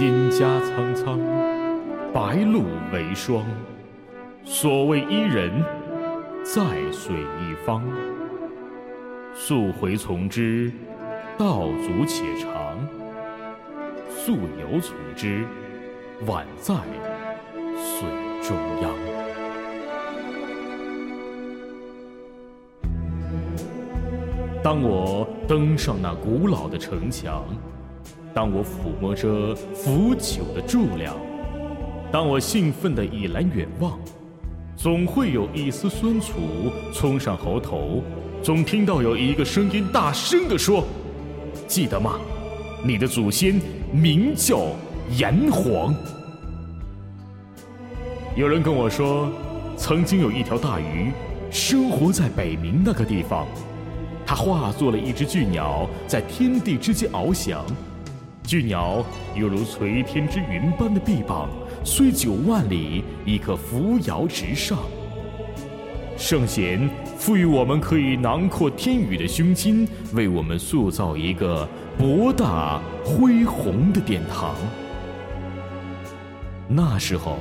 [0.00, 1.18] 蒹葭苍苍，
[2.10, 3.44] 白露为霜。
[4.46, 5.62] 所谓伊人，
[6.42, 7.84] 在水一方。
[9.34, 10.72] 溯洄从之，
[11.36, 12.78] 道阻且长；
[14.08, 15.44] 溯游从之，
[16.26, 16.74] 宛在
[17.76, 18.08] 水
[18.40, 18.90] 中央。
[24.62, 27.44] 当我登上那古老的城墙，
[28.32, 31.14] 当我抚摸着腐朽的柱梁，
[32.12, 33.98] 当我兴奋地倚栏远望，
[34.76, 36.34] 总会有一丝酸楚
[36.94, 38.02] 冲上喉头，
[38.42, 40.84] 总听到有一个声音大声地说
[41.66, 42.20] ：“记得吗？
[42.84, 43.60] 你的祖先
[43.92, 44.68] 名叫
[45.16, 45.94] 炎黄。”
[48.36, 49.28] 有人跟我说，
[49.76, 51.10] 曾经有一条大鱼
[51.50, 53.46] 生活在北冥那个地方。
[54.24, 57.64] 它化作了一只巨鸟，在天地之间翱翔。
[58.50, 61.48] 巨鸟犹如垂天之云般的臂膀，
[61.84, 64.76] 虽九万里，亦可扶摇直上。
[66.16, 71.64] 圣贤赋予我们可以囊括天宇的胸襟，为我们塑造一个
[71.96, 74.56] 博大恢宏的殿堂。
[76.66, 77.38] 那时候，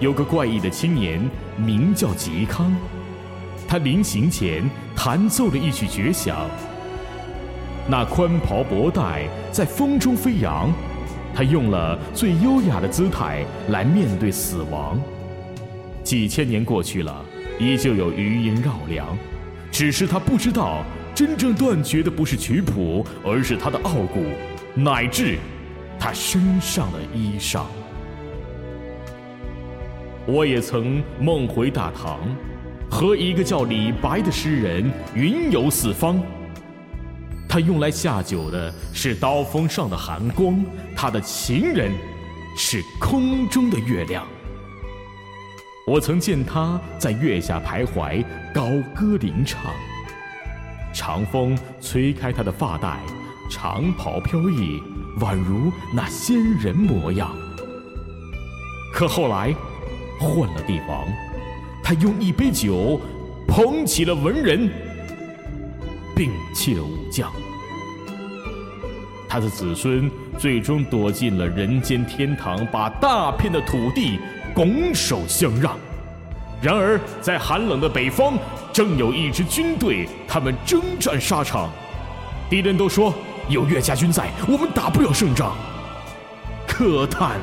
[0.00, 1.20] 有个怪异的青年，
[1.56, 2.74] 名叫嵇康。
[3.68, 6.50] 他临行前弹奏了一曲绝响，
[7.88, 10.72] 那宽袍博带在风中飞扬，
[11.34, 15.00] 他用了最优雅的姿态来面对死亡。
[16.04, 17.24] 几千年过去了，
[17.58, 19.06] 依旧有余音绕梁，
[19.70, 24.24] 只是他不知道，真正断绝的不是曲谱，而是他的傲骨，
[24.74, 25.38] 乃至
[25.98, 27.62] 他身上的衣裳。
[30.24, 32.20] 我也曾梦回大唐。
[32.88, 36.20] 和一个叫李白的诗人云游四方。
[37.52, 40.64] 他用来下酒的是刀锋上的寒光，
[40.96, 41.92] 他的情人
[42.56, 44.26] 是空中的月亮。
[45.86, 48.24] 我曾见他在月下徘徊，
[48.54, 49.60] 高歌吟唱。
[50.94, 52.98] 长风吹开他的发带，
[53.50, 54.80] 长袍飘逸，
[55.20, 57.30] 宛如那仙人模样。
[58.94, 59.54] 可后来，
[60.18, 61.06] 换了帝王。
[61.84, 62.98] 他用一杯酒
[63.46, 64.70] 捧起了文人，
[66.22, 67.32] 摒弃了武将。
[69.28, 74.18] 他的子孙最终躲进了人间天堂，把大片的土地
[74.54, 75.76] 拱手相让。
[76.60, 78.34] 然而，在寒冷的北方，
[78.72, 81.70] 正有一支军队，他们征战沙场。
[82.48, 83.12] 敌人都说
[83.48, 85.56] 有岳家军在，我们打不了胜仗。
[86.68, 87.40] 可叹，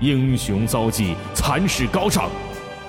[0.00, 2.30] 英雄遭际，残势高涨。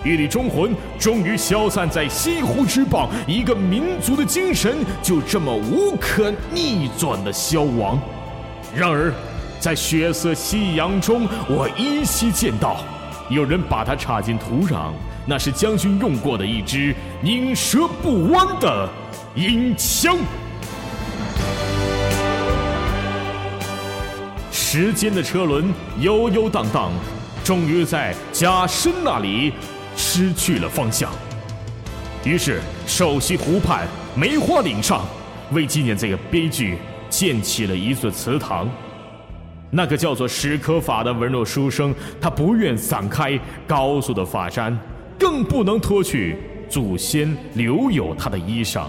[0.04, 8.00] 一粒忠魂终于消散在西湖之傍，一个民族的精神就这么无可逆转的消亡。
[8.74, 9.14] 然而，
[9.59, 12.78] 在血色夕阳中，我依稀见到
[13.30, 14.94] 有人把它插进土壤，
[15.26, 18.88] 那是将军用过的一支拧折不弯的
[19.36, 20.16] 银枪。
[24.50, 26.90] 时间的车轮悠悠荡荡，
[27.44, 29.52] 终于在甲申那里。
[30.12, 31.12] 失去了方向，
[32.25, 35.06] 于是守西湖畔梅花岭上，
[35.52, 36.80] 为纪念这个悲剧，
[37.12, 38.68] 建起了一座祠堂。
[39.70, 44.75] 那个叫做史可法的文弱书生，他不愿散开高速的发簪，
[45.20, 46.38] 更不能脱去
[46.68, 48.88] 祖先留有他的衣裳。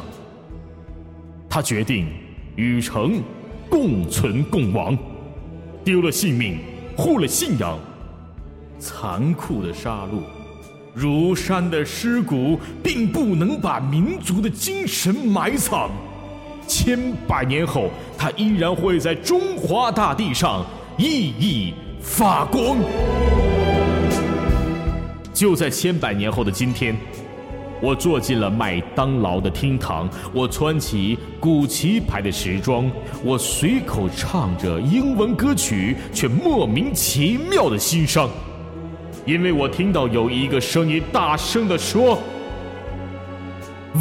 [1.50, 2.08] 他决定
[2.56, 3.20] 与城
[3.68, 4.96] 共存共亡，
[5.84, 6.60] 丢了性命，
[6.96, 7.78] 护了信仰，
[8.78, 10.39] 残酷的杀戮。
[10.92, 15.88] 如山的尸骨，并不能把民族的精神埋藏。
[16.66, 20.64] 千百年后，它依然会在中华大地上
[20.98, 22.78] 熠熠发光。
[25.32, 26.96] 就在千百年后的今天，
[27.80, 32.90] 我坐进了麦当劳的厅堂，我穿起古奇牌的时装，
[33.24, 38.28] 我随口唱着英文歌曲，却莫名其妙的心伤。
[39.30, 42.20] 因为我听到有一个声音大声地说：“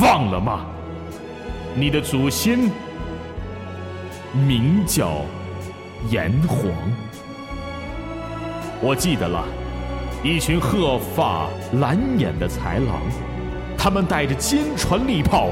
[0.01, 0.65] 忘了吗？
[1.75, 2.57] 你的祖先
[4.33, 5.21] 名叫
[6.09, 6.71] 炎黄。”
[8.81, 9.45] 我记得了，
[10.23, 12.99] 一群鹤发蓝眼的豺狼，
[13.77, 15.49] 他们带着坚船利炮，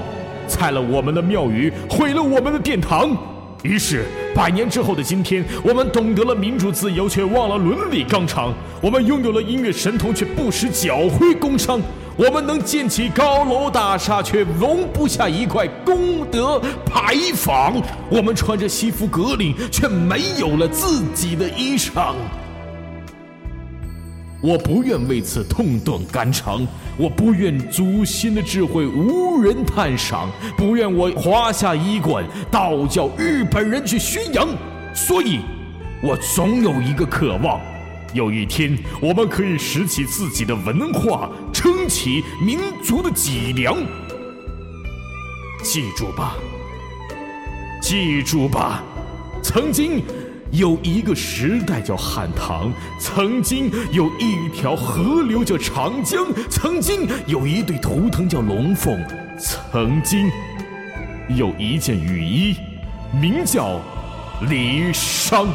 [0.48, 3.16] 拆了我们的庙宇，毁了我们的殿堂。
[3.62, 11.80] 于是，百年之后的今天，我们懂得了民主自由，却忘了伦理纲常；我们拥有了音乐神童，却不识脚挥工商；
[12.16, 17.82] 我们能建起高楼大厦，却容不下一块功德牌坊；
[18.12, 22.14] 我们穿着西服革领，却没有了自己的衣裳。
[24.42, 34.48] 我不愿为此痛断肝肠，我不愿祖先的智慧无人探赏，不愿我华夏衣冠道教日本人去宣扬。
[34.94, 35.40] 所以，
[36.04, 37.60] 我总有一个渴望。
[38.14, 43.76] 有一天，我们可以拾起自己的文化，撑起民族的脊梁。
[45.62, 46.36] 记住吧，
[47.82, 48.82] 记住吧，
[49.44, 50.02] 曾经
[50.52, 58.98] 有一个时代叫汉唐，曾经有一条河流叫长江，曾经有一对图腾叫龙凤，
[59.38, 60.30] 曾经
[61.30, 62.56] 有一件雨衣，
[63.12, 63.82] 名叫
[64.50, 65.48] 离殇。